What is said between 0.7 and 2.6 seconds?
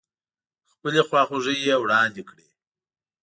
خپلې خواخوږۍ يې واړندې کړې.